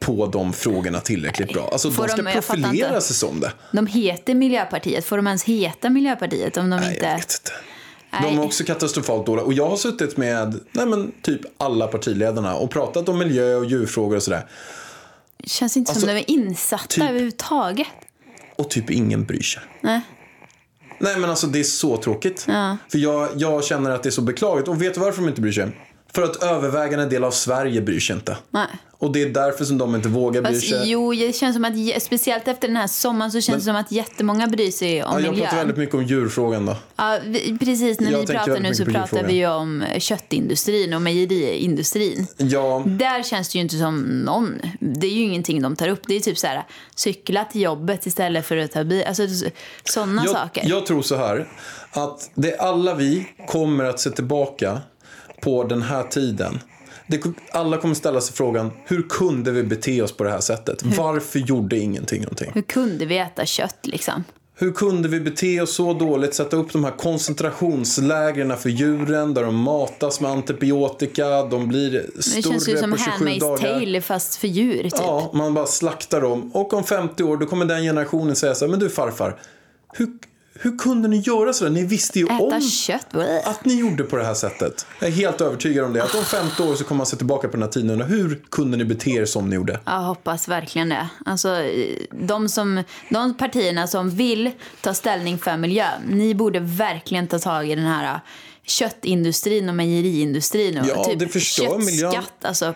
på 0.00 0.26
de 0.26 0.52
frågorna 0.52 1.00
tillräckligt 1.00 1.52
bra. 1.52 1.68
Alltså 1.72 1.90
Får 1.90 2.02
de 2.02 2.08
ska 2.08 2.22
de- 2.22 2.32
profilera 2.32 3.00
sig 3.00 3.16
som 3.16 3.40
det. 3.40 3.52
De 3.72 3.86
heter 3.86 4.34
Miljöpartiet. 4.34 5.04
Får 5.04 5.16
de 5.16 5.26
ens 5.26 5.44
heta 5.44 5.90
Miljöpartiet 5.90 6.56
om 6.56 6.70
de 6.70 6.76
Nej, 6.76 6.94
inte... 6.94 7.06
jag 7.06 7.14
vet 7.16 7.40
inte. 7.40 7.52
De 8.28 8.38
är 8.38 8.44
också 8.44 8.64
katastrofalt 8.64 9.26
dåliga. 9.26 9.44
Och 9.44 9.52
jag 9.52 9.68
har 9.68 9.76
suttit 9.76 10.16
med 10.16 10.60
nej 10.72 10.86
men, 10.86 11.12
typ 11.22 11.40
alla 11.56 11.86
partiledarna 11.86 12.54
och 12.54 12.70
pratat 12.70 13.08
om 13.08 13.18
miljö 13.18 13.54
och 13.54 13.64
djurfrågor 13.64 14.16
och 14.16 14.22
sådär. 14.22 14.46
känns 15.44 15.76
inte 15.76 15.90
Alltså, 15.90 16.06
som 16.06 16.14
de 16.14 16.20
är 16.20 16.30
insatta 16.30 16.86
typ- 16.86 17.04
överhuvudtaget. 17.04 17.86
Och 18.56 18.70
typ 18.70 18.90
ingen 18.90 19.24
bryr 19.24 19.42
sig. 19.42 19.62
Nej. 19.80 20.00
Nej 20.98 21.16
men 21.18 21.30
alltså 21.30 21.46
det 21.46 21.60
är 21.60 21.64
så 21.64 21.96
tråkigt. 21.96 22.40
För 22.88 22.98
jag, 22.98 23.28
jag 23.36 23.64
känner 23.64 23.90
att 23.90 24.02
det 24.02 24.08
är 24.08 24.10
så 24.10 24.22
beklagligt. 24.22 24.68
Och 24.68 24.82
vet 24.82 24.94
du 24.94 25.00
varför 25.00 25.22
de 25.22 25.28
inte 25.28 25.40
bryr 25.40 25.52
sig? 25.52 25.68
För 26.14 26.22
att 26.22 26.42
övervägande 26.42 27.06
del 27.06 27.24
av 27.24 27.30
Sverige 27.30 27.80
bryr 27.80 28.00
sig 28.00 28.16
inte. 28.16 28.36
Nej. 28.50 28.66
Och 28.92 29.12
det 29.12 29.22
är 29.22 29.28
därför 29.28 29.64
som 29.64 29.78
de 29.78 29.94
inte 29.94 30.08
vågar 30.08 30.42
bry 30.42 30.54
Fast, 30.54 30.68
sig. 30.68 30.90
jo, 30.90 31.12
det 31.12 31.32
känns 31.36 31.56
som 31.56 31.64
att, 31.64 32.02
speciellt 32.02 32.48
efter 32.48 32.68
den 32.68 32.76
här 32.76 32.86
sommaren 32.86 33.32
så 33.32 33.40
känns 33.40 33.58
det 33.58 33.64
som 33.64 33.76
att 33.76 33.92
jättemånga 33.92 34.46
bryr 34.46 34.70
sig 34.70 35.04
om 35.04 35.10
Ja, 35.12 35.20
jag 35.20 35.30
miljön. 35.30 35.40
pratar 35.46 35.56
väldigt 35.56 35.76
mycket 35.76 35.94
om 35.94 36.04
djurfrågan 36.04 36.66
då. 36.66 36.76
Ja, 36.96 37.18
vi, 37.26 37.58
precis, 37.58 38.00
när 38.00 38.10
Jag 38.10 38.18
vi 38.20 38.26
pratar 38.26 38.60
nu 38.60 38.74
så 38.74 38.84
pratar 38.84 39.22
vi 39.24 39.32
ju 39.32 39.46
om 39.48 39.84
köttindustrin 39.98 40.94
och 40.94 41.02
mejeriindustrin. 41.02 42.26
Ja, 42.36 42.82
Där 42.86 43.22
känns 43.22 43.48
det 43.48 43.58
ju 43.58 43.62
inte 43.62 43.76
som 43.78 44.00
någon. 44.02 44.54
Det 44.80 45.06
är 45.06 45.10
ju 45.10 45.22
ingenting 45.22 45.62
de 45.62 45.76
tar 45.76 45.88
upp. 45.88 46.02
Det 46.06 46.14
är 46.16 46.20
typ 46.20 46.38
så 46.38 46.46
här, 46.46 46.66
cykla 46.94 47.44
till 47.44 47.60
jobbet 47.60 48.06
istället 48.06 48.46
för 48.46 48.56
att 48.56 48.72
ta 48.72 48.84
bil. 48.84 49.04
Alltså 49.08 49.22
sådana 49.84 50.22
jag, 50.24 50.34
saker. 50.34 50.62
jag 50.68 50.86
tror 50.86 51.02
så 51.02 51.16
här. 51.16 51.48
Att 51.90 52.30
det 52.34 52.58
alla 52.58 52.94
vi 52.94 53.26
kommer 53.46 53.84
att 53.84 54.00
se 54.00 54.10
tillbaka 54.10 54.80
på 55.40 55.64
den 55.64 55.82
här 55.82 56.02
tiden. 56.02 56.60
Det, 57.06 57.22
alla 57.52 57.76
kommer 57.76 57.94
ställa 57.94 58.20
sig 58.20 58.34
frågan, 58.34 58.70
hur 58.84 59.02
kunde 59.02 59.50
vi 59.50 59.62
bete 59.62 60.02
oss 60.02 60.12
på 60.16 60.24
det 60.24 60.30
här 60.30 60.40
sättet? 60.40 60.82
Varför 60.82 61.38
gjorde 61.38 61.78
ingenting 61.78 62.22
någonting? 62.22 62.50
Hur 62.54 62.62
kunde 62.62 63.06
vi 63.06 63.18
äta 63.18 63.46
kött 63.46 63.78
liksom? 63.82 64.24
Hur 64.54 64.72
kunde 64.72 65.08
vi 65.08 65.20
bete 65.20 65.60
oss 65.60 65.74
så 65.74 65.92
dåligt? 65.94 66.34
Sätta 66.34 66.56
upp 66.56 66.72
de 66.72 66.84
här 66.84 66.90
koncentrationslägren 66.96 68.56
för 68.56 68.70
djuren 68.70 69.34
där 69.34 69.44
de 69.44 69.56
matas 69.56 70.20
med 70.20 70.30
antibiotika. 70.30 71.42
De 71.42 71.68
blir 71.68 71.90
Det 71.90 72.22
känns 72.22 72.46
ju 72.46 72.60
större 72.60 72.78
som 72.78 72.90
på 72.90 72.96
27 72.96 73.10
Handmaid's 73.10 73.40
dagar. 73.40 73.80
tale 73.80 74.00
fast 74.00 74.36
för 74.36 74.48
djur 74.48 74.82
typ. 74.82 74.92
Ja, 74.96 75.30
man 75.34 75.54
bara 75.54 75.66
slaktar 75.66 76.20
dem. 76.20 76.50
Och 76.54 76.72
om 76.74 76.84
50 76.84 77.22
år 77.22 77.36
då 77.36 77.46
kommer 77.46 77.64
den 77.64 77.82
generationen 77.82 78.36
säga 78.36 78.54
så 78.54 78.64
här, 78.64 78.70
men 78.70 78.80
du 78.80 78.88
farfar, 78.88 79.40
hur, 79.92 80.08
hur 80.62 80.78
kunde 80.78 81.08
ni 81.08 81.16
göra 81.18 81.52
så 81.52 81.64
där? 81.64 81.70
Ni 81.70 81.84
visste 81.84 82.18
ju 82.18 82.24
Äta 82.24 82.34
om 82.34 82.60
kött? 82.60 83.06
Att 83.44 83.64
ni 83.64 83.74
gjorde 83.74 84.04
på 84.04 84.16
det 84.16 84.24
här 84.24 84.34
sättet. 84.34 84.86
Jag 84.98 85.08
är 85.08 85.12
helt 85.12 85.40
övertygad 85.40 85.84
om 85.84 85.92
det. 85.92 86.02
Att 86.02 86.14
om 86.14 86.24
50 86.24 86.62
år 86.62 86.74
så 86.74 86.84
kommer 86.84 86.96
man 86.96 87.06
se 87.06 87.16
tillbaka 87.16 87.48
på 87.48 87.52
den 87.52 87.62
här 87.62 87.70
tiden 87.70 88.00
hur 88.00 88.42
kunde 88.50 88.76
ni 88.76 88.84
bete 88.84 89.10
er 89.10 89.24
som 89.24 89.48
ni 89.50 89.56
gjorde? 89.56 89.80
Jag 89.84 90.00
hoppas 90.00 90.48
verkligen 90.48 90.88
det. 90.88 91.08
Alltså, 91.26 91.56
de, 92.10 92.48
som, 92.48 92.82
de 93.10 93.34
partierna 93.36 93.86
som 93.86 94.10
vill 94.10 94.50
ta 94.80 94.94
ställning 94.94 95.38
för 95.38 95.56
miljön, 95.56 96.02
ni 96.08 96.34
borde 96.34 96.60
verkligen 96.60 97.26
ta 97.26 97.38
tag 97.38 97.70
i 97.70 97.74
den 97.74 97.84
här 97.86 98.14
äh, 98.14 98.20
köttindustrin 98.66 99.68
och 99.68 99.74
mejeriindustrin. 99.74 100.80
Och 100.80 100.86
Ja, 100.86 101.04
typ 101.04 101.18
det 101.18 101.28
förstör 101.28 101.78
miljön. 101.78 102.12
köttskatt, 102.12 102.44
Alltså, 102.44 102.74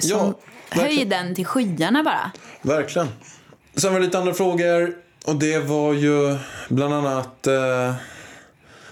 som, 0.00 0.10
Ja, 0.10 0.34
höj 0.70 1.04
den 1.04 1.34
till 1.34 1.46
skyarna 1.46 2.02
bara. 2.02 2.30
Verkligen. 2.62 3.08
Sen 3.76 3.92
var 3.92 4.00
det 4.00 4.06
lite 4.06 4.18
andra 4.18 4.34
frågor. 4.34 5.03
Och 5.24 5.36
det 5.36 5.58
var 5.58 5.92
ju 5.92 6.36
bland 6.68 6.94
annat... 6.94 7.46
Eh, 7.46 7.94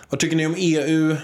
vad 0.09 0.21
tycker 0.21 0.37
ni 0.37 0.47
om 0.47 0.55
EU? 0.59 1.17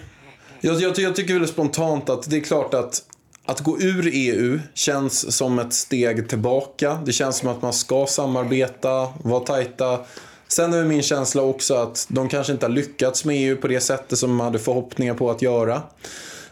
Jag, 0.60 0.80
jag, 0.80 0.98
jag 0.98 1.16
tycker 1.16 1.38
väl 1.38 1.48
spontant 1.48 2.10
att 2.10 2.30
det 2.30 2.36
är 2.36 2.40
klart 2.40 2.74
att 2.74 3.02
att 3.48 3.60
gå 3.60 3.80
ur 3.80 4.10
EU 4.12 4.60
känns 4.74 5.36
som 5.36 5.58
ett 5.58 5.72
steg 5.72 6.28
tillbaka. 6.28 6.98
Det 7.06 7.12
känns 7.12 7.36
som 7.36 7.48
att 7.48 7.62
man 7.62 7.72
ska 7.72 8.06
samarbeta, 8.06 9.08
vara 9.22 9.40
tajta. 9.40 10.00
Sen 10.48 10.72
är 10.72 10.84
min 10.84 11.02
känsla 11.02 11.42
också 11.42 11.74
att 11.74 12.06
de 12.08 12.28
kanske 12.28 12.52
inte 12.52 12.66
har 12.66 12.70
lyckats 12.70 13.24
med 13.24 13.36
EU 13.36 13.56
på 13.56 13.68
det 13.68 13.80
sättet 13.80 14.18
som 14.18 14.34
man 14.34 14.44
hade 14.44 14.58
förhoppningar 14.58 15.14
på 15.14 15.30
att 15.30 15.42
göra. 15.42 15.82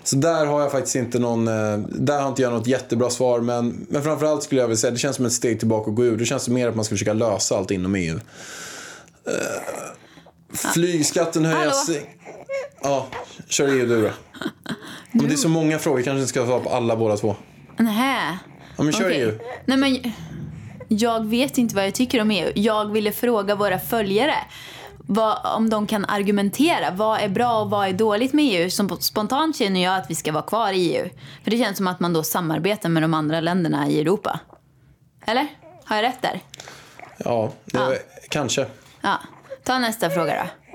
Så 0.07 0.17
där 0.17 0.47
har 0.47 0.61
jag 0.61 0.73
faktiskt 0.73 0.97
inte 0.97 1.19
någon, 1.19 1.49
eh, 1.49 1.79
där 1.89 2.21
har 2.21 2.29
inte 2.29 2.43
jag 2.43 2.53
något 2.53 2.67
jättebra 2.67 3.11
svar. 3.11 3.41
Men, 3.41 3.87
men 3.89 4.03
framförallt 4.03 4.43
skulle 4.43 4.61
jag 4.61 4.69
vilja 4.69 4.79
säga, 4.79 4.91
det 4.91 4.99
känns 4.99 5.17
som 5.17 5.27
ett 5.27 5.33
steg 5.33 5.59
tillbaka 5.59 5.91
att 5.91 5.97
gå 5.97 6.05
ur. 6.05 6.17
Det 6.17 6.25
känns 6.25 6.49
mer 6.49 6.69
att 6.69 6.77
man 6.77 6.85
ska 6.85 6.95
försöka 6.95 7.13
lösa 7.13 7.57
allt 7.57 7.71
inom 7.71 7.95
EU. 7.95 8.21
Eh, 9.27 9.35
flygskatten 10.75 11.45
höjas. 11.45 11.89
Hallå? 11.89 12.01
Ja, 12.83 13.07
kör 13.49 13.69
EU 13.69 13.87
du 13.87 14.03
då. 14.03 14.11
Om 15.13 15.29
det 15.29 15.33
är 15.33 15.37
så 15.37 15.49
många 15.49 15.79
frågor 15.79 16.03
kanske 16.03 16.21
inte 16.21 16.29
ska 16.29 16.47
svara 16.47 16.61
på 16.61 16.71
alla 16.71 16.97
båda 16.97 17.17
två. 17.17 17.37
Nähä. 17.79 18.39
Ja, 18.77 18.83
men 18.83 18.93
kör 18.93 19.07
Okej. 19.07 19.23
EU. 19.23 19.39
Nej, 19.65 19.77
men 19.77 20.13
jag 20.89 21.27
vet 21.27 21.59
inte 21.59 21.75
vad 21.75 21.87
jag 21.87 21.95
tycker 21.95 22.21
om 22.21 22.31
EU. 22.31 22.53
Jag 22.55 22.93
ville 22.93 23.13
fråga 23.13 23.55
våra 23.55 23.79
följare 23.79 24.35
vad, 25.07 25.39
om 25.57 25.71
de 25.71 25.87
kan 25.87 26.05
argumentera. 26.05 26.91
Vad 26.91 27.21
är 27.21 27.29
bra 27.29 27.61
och 27.61 27.71
vad 27.71 27.89
är 27.89 27.93
dåligt 27.93 28.33
med 28.33 28.45
EU? 28.45 28.71
Som 28.71 29.01
spontant 29.01 29.57
känner 29.57 29.83
jag 29.83 29.97
att 29.97 30.11
vi 30.11 30.15
ska 30.15 30.33
vara 30.33 30.43
kvar 30.43 30.73
i 30.73 30.97
EU. 30.97 31.09
För 31.45 31.51
det 31.51 31.59
känns 31.59 31.77
som 31.77 31.87
att 31.87 32.01
man 32.01 32.13
då 32.13 32.23
samarbetar 32.23 32.89
med 32.89 33.03
de 33.03 33.15
andra 33.15 33.41
länderna 33.41 33.89
i 33.89 34.01
Europa. 34.01 34.41
Eller? 35.27 35.47
Har 35.85 35.97
jag 35.97 36.03
rätt 36.03 36.23
där? 36.23 36.41
Ja, 37.19 37.53
det 37.65 37.79
Ja. 37.79 37.93
kanske. 38.29 38.67
Ja. 39.01 39.21
Ta 39.65 39.79
nästa 39.79 40.11
fråga 40.11 40.35
då. 40.35 40.73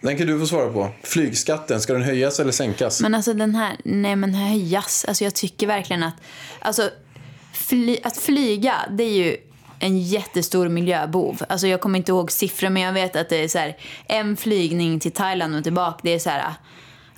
Den 0.00 0.18
kan 0.18 0.26
du 0.26 0.40
få 0.40 0.46
svara 0.46 0.72
på. 0.72 0.88
Flygskatten, 1.02 1.80
ska 1.80 1.92
den 1.92 2.02
höjas 2.02 2.40
eller 2.40 2.52
sänkas? 2.52 3.00
Men 3.00 3.14
alltså 3.14 3.34
den 3.34 3.54
här, 3.54 3.76
nej 3.84 4.16
men 4.16 4.34
höjas. 4.34 5.04
Alltså 5.08 5.24
jag 5.24 5.34
tycker 5.34 5.66
verkligen 5.66 6.02
att, 6.02 6.14
alltså 6.60 6.90
fly, 7.52 7.98
att 8.04 8.16
flyga 8.16 8.74
det 8.90 9.04
är 9.04 9.10
ju 9.26 9.36
en 9.82 9.98
jättestor 9.98 10.68
miljöbov. 10.68 11.42
Alltså 11.48 11.66
jag 11.66 11.80
kommer 11.80 11.98
inte 11.98 12.12
ihåg 12.12 12.32
siffror 12.32 12.68
men 12.68 12.82
jag 12.82 12.92
vet 12.92 13.16
att 13.16 13.28
det 13.28 13.36
är 13.36 13.48
så 13.48 13.58
här 13.58 13.76
en 14.06 14.36
flygning 14.36 15.00
till 15.00 15.12
Thailand 15.12 15.56
och 15.56 15.62
tillbaka. 15.62 15.98
Det 16.02 16.14
är 16.14 16.18
så 16.18 16.30
här, 16.30 16.54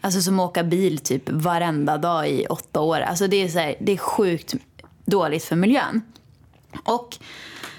alltså 0.01 0.21
som 0.21 0.41
att 0.41 0.51
åka 0.51 0.63
bil 0.63 0.99
typ 0.99 1.23
varenda 1.31 1.99
dag 1.99 2.29
i 2.29 2.47
åtta 2.47 2.81
år. 2.81 3.01
Alltså 3.01 3.27
det 3.27 3.37
är 3.37 3.49
så 3.49 3.59
här, 3.59 3.75
det 3.81 3.93
är 3.93 3.97
sjukt 3.97 4.55
dåligt 5.05 5.45
för 5.45 5.57
miljön. 5.57 6.03
Och 6.85 7.17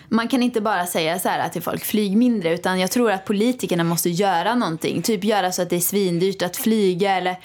man 0.10 0.28
kan 0.28 0.44
inte 0.44 0.62
bara 0.62 0.86
säga 0.86 1.20
så 1.20 1.30
här 1.30 1.50
till 1.50 1.62
folk, 1.62 1.86
flyg 1.86 2.18
mindre, 2.18 2.54
utan 2.54 2.80
jag 2.80 2.92
tror 2.92 3.12
att 3.12 3.26
politikerna 3.26 3.84
måste 3.84 4.10
göra 4.10 4.56
någonting. 4.56 5.02
Typ 5.02 5.24
göra 5.24 5.52
så 5.52 5.62
att 5.62 5.70
det 5.70 5.76
är 5.76 5.80
svindyrt 5.80 6.42
att 6.42 6.58
flyga 6.58 7.18
eller 7.18 7.36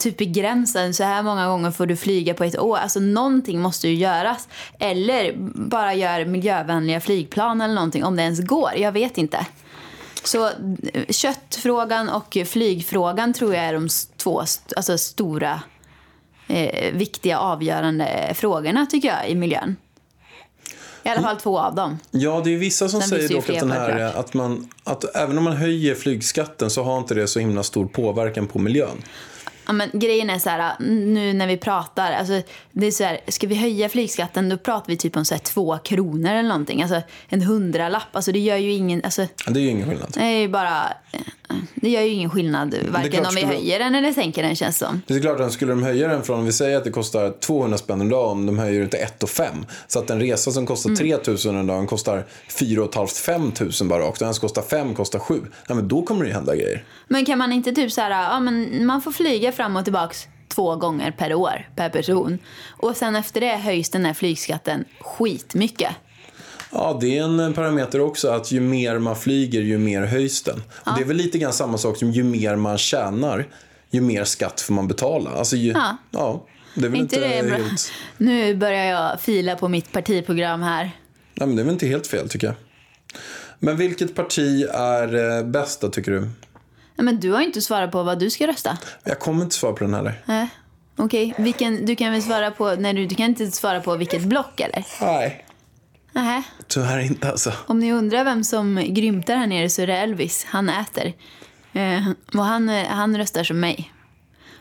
typ 0.00 0.16
begränsa, 0.16 0.92
så 0.92 1.04
här 1.04 1.22
många 1.22 1.46
gånger 1.46 1.70
får 1.70 1.86
du 1.86 1.96
flyga 1.96 2.34
på 2.34 2.44
ett 2.44 2.58
år. 2.58 2.76
Alltså 2.76 3.00
någonting 3.00 3.60
måste 3.60 3.88
ju 3.88 3.94
göras. 3.94 4.48
Eller 4.78 5.32
bara 5.68 5.94
gör 5.94 6.24
miljövänliga 6.24 7.00
flygplan 7.00 7.60
eller 7.60 7.74
någonting, 7.74 8.04
om 8.04 8.16
det 8.16 8.22
ens 8.22 8.40
går. 8.40 8.70
Jag 8.76 8.92
vet 8.92 9.18
inte. 9.18 9.46
Så 10.24 10.50
köttfrågan 11.08 12.08
och 12.08 12.36
flygfrågan 12.46 13.32
tror 13.32 13.54
jag 13.54 13.64
är 13.64 13.72
de 13.72 13.88
två 14.16 14.42
alltså, 14.76 14.98
stora 14.98 15.60
eh, 16.46 16.92
viktiga 16.94 17.38
avgörande 17.38 18.32
frågorna 18.34 18.86
tycker 18.86 19.08
jag 19.08 19.30
i 19.30 19.34
miljön. 19.34 19.76
I 21.02 21.08
alla 21.08 21.22
fall 21.22 21.36
två 21.36 21.58
av 21.58 21.74
dem. 21.74 21.98
Ja, 22.10 22.40
det 22.44 22.54
är 22.54 22.56
vissa 22.56 22.88
som 22.88 23.00
Sen 23.00 23.08
säger 23.08 23.28
dock 23.28 23.48
att, 23.50 23.58
den 23.58 23.70
här, 23.70 24.18
att, 24.20 24.34
man, 24.34 24.68
att 24.84 25.16
även 25.16 25.38
om 25.38 25.44
man 25.44 25.56
höjer 25.56 25.94
flygskatten 25.94 26.70
så 26.70 26.82
har 26.82 26.98
inte 26.98 27.14
det 27.14 27.26
så 27.26 27.40
himla 27.40 27.62
stor 27.62 27.86
påverkan 27.86 28.46
på 28.46 28.58
miljön. 28.58 29.02
Ja, 29.70 29.74
men 29.74 29.90
grejen 29.92 30.30
är 30.30 30.38
så 30.38 30.48
här, 30.50 30.72
nu 30.80 31.32
när 31.32 31.46
vi 31.46 31.56
pratar, 31.56 32.12
alltså, 32.12 32.42
det 32.72 32.86
är 32.86 32.90
så 32.90 33.04
här, 33.04 33.20
ska 33.28 33.46
vi 33.46 33.54
höja 33.54 33.88
flygskatten 33.88 34.48
då 34.48 34.56
pratar 34.56 34.86
vi 34.86 34.96
typ 34.96 35.16
om 35.16 35.24
så 35.24 35.34
här, 35.34 35.40
två 35.42 35.78
kronor 35.84 36.30
eller 36.30 36.48
någonting. 36.48 36.82
Alltså 36.82 37.02
en 37.28 37.42
hundralapp, 37.42 38.02
alltså 38.16 38.32
det 38.32 38.38
gör 38.38 38.56
ju 38.56 38.72
ingen, 38.72 39.00
alltså, 39.04 39.26
Det 39.46 39.60
är 39.60 39.62
ju 39.62 39.68
ingen 39.68 39.88
skillnad. 39.88 40.10
det 40.14 40.20
är 40.24 40.48
bara, 40.48 40.82
det 41.74 41.90
gör 41.90 42.00
ju 42.02 42.08
ingen 42.08 42.30
skillnad 42.30 42.74
varken 42.88 43.26
om 43.26 43.34
vi 43.34 43.40
skulle- 43.40 43.46
höjer 43.56 43.78
den 43.78 43.94
eller 43.94 44.12
sänker 44.12 44.42
den 44.42 44.56
känns 44.56 44.78
som. 44.78 45.02
Det 45.06 45.14
är 45.14 45.20
klart 45.20 45.40
att 45.40 45.52
skulle 45.52 45.72
de 45.72 45.82
höja 45.82 46.08
den 46.08 46.22
från, 46.22 46.38
om 46.38 46.44
vi 46.44 46.52
säger 46.52 46.76
att 46.76 46.84
det 46.84 46.90
kostar 46.90 47.30
200 47.40 47.78
spänn 47.78 48.00
en 48.00 48.08
dag, 48.08 48.30
om 48.30 48.46
de 48.46 48.58
höjer 48.58 48.80
det 48.80 48.88
till 48.88 49.00
1 49.00 49.22
och 49.22 49.30
5. 49.30 49.54
Så 49.86 49.98
att 49.98 50.10
en 50.10 50.20
resa 50.20 50.50
som 50.50 50.66
kostar 50.66 50.94
3 50.94 51.16
000 51.52 51.60
en 51.60 51.66
dag 51.66 51.88
kostar 51.88 52.26
4 52.48 52.88
500 52.92 53.06
5 53.26 53.52
000 53.80 53.88
bara 53.88 54.00
rakt. 54.02 54.20
Och 54.20 54.24
den 54.26 54.34
som 54.34 54.40
kostar 54.40 54.62
5 54.62 54.94
kostar 54.94 55.18
7. 55.18 55.40
Ja, 55.68 55.74
men 55.74 55.88
då 55.88 56.02
kommer 56.02 56.22
det 56.24 56.28
ju 56.28 56.34
hända 56.34 56.56
grejer. 56.56 56.84
Men 57.08 57.24
kan 57.24 57.38
man 57.38 57.52
inte 57.52 57.72
typ 57.72 57.92
så 57.92 58.00
här, 58.00 58.10
ja 58.10 58.40
men 58.40 58.86
man 58.86 59.02
får 59.02 59.12
flyga 59.12 59.52
fram 59.60 59.76
och 59.76 59.84
tillbaks 59.84 60.28
två 60.48 60.76
gånger 60.76 61.10
per 61.10 61.34
år 61.34 61.68
per 61.76 61.88
person. 61.90 62.38
Och 62.70 62.96
sen 62.96 63.16
efter 63.16 63.40
det 63.40 63.56
höjs 63.56 63.90
den 63.90 64.04
här 64.04 64.14
flygskatten 64.14 64.84
skitmycket. 65.00 65.90
Ja, 66.72 66.98
det 67.00 67.18
är 67.18 67.22
en 67.22 67.52
parameter 67.52 68.00
också 68.00 68.28
att 68.28 68.52
ju 68.52 68.60
mer 68.60 68.98
man 68.98 69.16
flyger, 69.16 69.60
ju 69.60 69.78
mer 69.78 70.02
höjs 70.02 70.42
den. 70.42 70.62
Och 70.70 70.92
det 70.96 71.02
är 71.02 71.06
väl 71.06 71.16
lite 71.16 71.38
grann 71.38 71.52
samma 71.52 71.78
sak 71.78 71.96
som 71.96 72.10
ju 72.10 72.24
mer 72.24 72.56
man 72.56 72.78
tjänar, 72.78 73.48
ju 73.90 74.00
mer 74.00 74.24
skatt 74.24 74.60
får 74.60 74.74
man 74.74 74.88
betala. 74.88 75.30
Alltså, 75.30 75.56
ju, 75.56 75.72
Ja. 75.72 75.96
ja. 76.10 76.46
Det 76.74 76.86
är 76.86 76.90
väl 76.90 77.00
inte 77.00 77.16
inte, 77.16 77.28
det 77.28 77.56
helt... 77.56 77.92
Nu 78.16 78.56
börjar 78.56 78.84
jag 78.84 79.20
fila 79.20 79.56
på 79.56 79.68
mitt 79.68 79.92
partiprogram 79.92 80.62
här. 80.62 80.90
Nej, 81.34 81.46
men 81.46 81.56
det 81.56 81.62
är 81.62 81.64
väl 81.64 81.72
inte 81.72 81.86
helt 81.86 82.06
fel 82.06 82.28
tycker 82.28 82.46
jag. 82.46 82.56
Men 83.58 83.76
vilket 83.76 84.14
parti 84.14 84.66
är 84.72 85.38
eh, 85.38 85.44
bäst 85.44 85.80
då 85.80 85.88
tycker 85.88 86.12
du? 86.12 86.28
Men 87.02 87.20
du 87.20 87.30
har 87.32 87.40
ju 87.40 87.46
inte 87.46 87.60
svarat 87.62 87.92
på 87.92 88.02
vad 88.02 88.18
du 88.18 88.30
ska 88.30 88.46
rösta. 88.46 88.78
Jag 89.04 89.18
kommer 89.20 89.42
inte 89.44 89.54
svara 89.54 89.72
på 89.72 89.84
den 89.84 89.94
heller. 89.94 90.22
Nej. 90.24 90.48
Okej, 90.96 91.34
Vilken- 91.38 91.86
du 91.86 91.96
kan 91.96 92.12
väl 92.12 92.22
svara 92.22 92.50
på, 92.50 92.74
nej 92.78 92.94
du, 92.94 93.06
du 93.06 93.14
kan 93.14 93.26
inte 93.26 93.50
svara 93.50 93.80
på 93.80 93.96
vilket 93.96 94.22
block 94.22 94.60
eller? 94.60 94.86
Nej. 95.00 95.46
Nähä. 96.12 96.42
Tyvärr 96.68 96.98
inte 96.98 97.30
alltså. 97.30 97.52
Om 97.66 97.78
ni 97.78 97.92
undrar 97.92 98.24
vem 98.24 98.44
som 98.44 98.84
grymtar 98.88 99.36
här 99.36 99.46
nere 99.46 99.68
så 99.70 99.82
är 99.82 99.86
det 99.86 99.96
Elvis. 99.96 100.44
Han 100.48 100.68
äter. 100.68 101.12
Eh, 101.72 102.08
och 102.34 102.44
han, 102.44 102.68
eh, 102.68 102.86
han 102.86 103.16
röstar 103.18 103.44
som 103.44 103.60
mig. 103.60 103.92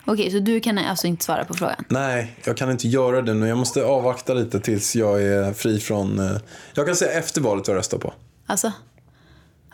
Okej, 0.06 0.32
så 0.32 0.40
du 0.40 0.60
kan 0.60 0.78
alltså 0.78 1.08
inte 1.08 1.26
svara 1.26 1.46
på 1.46 1.54
frågan? 1.54 1.86
Nej, 1.88 2.36
jag 2.44 2.58
kan 2.58 2.72
inte 2.72 2.88
göra 2.88 3.22
det 3.22 3.34
nu. 3.34 3.48
Jag 3.48 3.58
måste 3.58 3.84
avvakta 3.84 4.34
lite 4.34 4.60
tills 4.60 4.96
jag 4.96 5.24
är 5.24 5.54
fri 5.54 5.80
från... 5.80 6.20
eh, 6.20 6.38
Jag 6.74 6.86
kan 6.86 6.96
säga 6.96 7.12
efter 7.20 7.42
valet 7.42 7.68
vad 7.68 7.76
jag 7.76 7.80
röstar 7.80 7.98
på. 7.98 8.14
Alltså? 8.46 8.72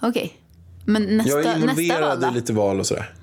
Okej. 0.01 0.33
Men 0.85 1.17
nästa, 1.17 1.29
Jag 1.31 1.39
är 1.45 1.57
nästa 1.59 1.81
involverad 1.81 2.21
då? 2.21 2.27
i 2.27 2.31
lite 2.31 2.53
val 2.53 2.79
och 2.79 2.85
sådär. 2.85 3.13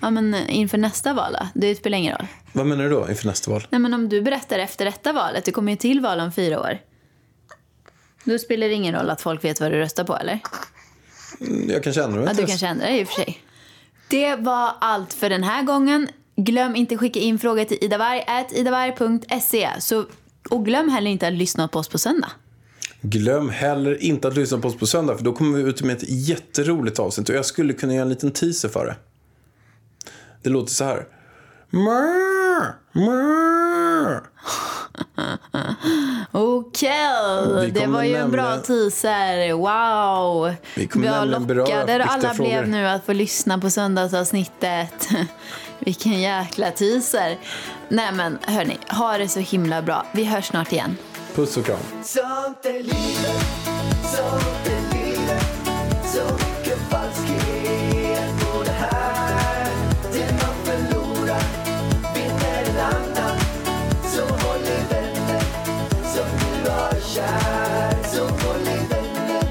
Ja, 0.00 0.10
men 0.10 0.34
inför 0.48 0.78
nästa 0.78 1.12
val 1.14 1.32
då? 1.40 1.46
Det 1.54 1.74
spelar 1.74 1.98
ingen 1.98 2.16
roll. 2.18 2.26
Vad 2.52 2.66
menar 2.66 2.84
du 2.84 2.90
då 2.90 3.08
inför 3.08 3.26
nästa 3.26 3.50
val? 3.50 3.66
Nej, 3.70 3.80
men 3.80 3.94
om 3.94 4.08
du 4.08 4.22
berättar 4.22 4.58
efter 4.58 4.84
detta 4.84 5.12
valet, 5.12 5.44
det 5.44 5.52
kommer 5.52 5.72
ju 5.72 5.76
till 5.76 6.00
val 6.00 6.20
om 6.20 6.32
fyra 6.32 6.60
år. 6.60 6.78
Då 8.24 8.38
spelar 8.38 8.68
det 8.68 8.74
ingen 8.74 8.94
roll 8.94 9.10
att 9.10 9.20
folk 9.20 9.44
vet 9.44 9.60
vad 9.60 9.72
du 9.72 9.76
röstar 9.78 10.04
på, 10.04 10.16
eller? 10.16 10.38
Jag 11.68 11.82
kanske 11.82 12.02
ändrar 12.02 12.18
mig 12.18 12.28
Ja, 12.28 12.40
du 12.40 12.46
kanske 12.46 12.66
ändrar 12.66 12.86
dig 12.86 13.00
i 13.00 13.04
och 13.04 13.08
för 13.08 13.14
sig. 13.14 13.38
Det 14.08 14.36
var 14.36 14.72
allt 14.80 15.12
för 15.14 15.30
den 15.30 15.44
här 15.44 15.62
gången. 15.62 16.08
Glöm 16.36 16.76
inte 16.76 16.96
skicka 16.98 17.20
in 17.20 17.38
frågor 17.38 17.64
till 17.64 17.78
idavarg.idavarg.se. 17.80 19.68
Så, 19.78 20.04
och 20.50 20.64
glöm 20.64 20.88
heller 20.88 21.10
inte 21.10 21.26
att 21.26 21.32
lyssna 21.32 21.68
på 21.68 21.78
oss 21.78 21.88
på 21.88 21.98
söndag. 21.98 22.30
Glöm 23.04 23.50
heller 23.50 24.02
inte 24.02 24.28
att 24.28 24.36
lyssna 24.36 24.58
på 24.58 24.68
oss 24.68 24.76
på 24.76 24.86
söndag 24.86 25.16
för 25.16 25.24
då 25.24 25.32
kommer 25.32 25.58
vi 25.58 25.70
ut 25.70 25.82
med 25.82 25.96
ett 25.96 26.08
jätteroligt 26.08 26.98
avsnitt 26.98 27.28
och 27.28 27.34
jag 27.34 27.44
skulle 27.44 27.72
kunna 27.72 27.94
göra 27.94 28.02
en 28.02 28.08
liten 28.08 28.30
teaser 28.30 28.68
för 28.68 28.86
det. 28.86 28.96
Det 30.42 30.50
låter 30.50 30.72
så 30.72 30.84
här. 30.84 31.06
Okej, 36.32 36.90
Vi 37.60 37.70
det 37.70 37.86
var 37.86 38.02
ju 38.02 38.14
en 38.14 38.30
bra 38.30 38.56
teaser. 38.56 39.52
Wow! 39.52 40.54
Vi 40.76 40.86
kommer 40.86 41.26
lockade 41.26 41.98
viktiga 41.98 42.04
alla 42.04 42.34
frågor. 42.34 42.50
blev 42.50 42.68
nu 42.68 42.86
att 42.86 43.04
få 43.04 43.12
lyssna 43.12 43.58
på 43.58 43.70
söndagsavsnittet. 43.70 45.08
Vilken 45.78 46.20
jäkla 46.20 46.70
teaser. 46.70 47.38
Nej 47.88 48.12
men 48.12 48.38
hörni, 48.42 48.78
ha 48.88 49.18
det 49.18 49.28
så 49.28 49.40
himla 49.40 49.82
bra. 49.82 50.06
Vi 50.12 50.24
hörs 50.24 50.46
snart 50.46 50.72
igen. 50.72 50.96
Puss 51.34 51.56
och 51.56 51.64
kram. 51.64 51.78
Sånt 52.02 52.66
är 52.66 52.82
livet, 52.82 53.46
sånt 54.02 54.66
är 54.66 54.94
livet. 54.94 55.44
Så 56.04 56.22
mycket 56.32 56.78
falskhet 56.90 58.40
på 58.40 58.62
det 58.64 58.70
här. 58.70 59.70
Det 60.12 60.32
man 60.32 60.54
förlorar 60.64 61.42
vinner 62.14 62.64
en 62.68 62.76
annan. 62.80 63.38
Så 64.04 64.22
håll 64.22 64.60
i 64.60 64.94
vänner 64.94 65.40
som 66.14 66.26
du 66.38 66.70
har 66.70 67.00
kär. 67.14 68.02
Så 68.14 68.22
håll 68.22 68.60
i 68.60 68.86
vänner 68.90 69.42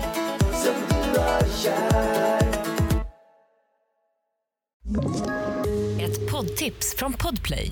som 0.64 0.74
du 0.90 1.20
har 1.20 1.44
kär. 1.62 2.48
Ett 6.00 6.32
poddtips 6.32 6.96
från 6.98 7.14
Podplay. 7.14 7.72